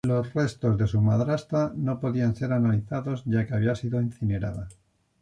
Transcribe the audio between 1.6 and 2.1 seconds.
no